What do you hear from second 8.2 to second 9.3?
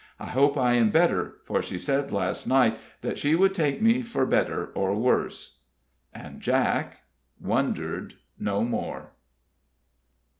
no more.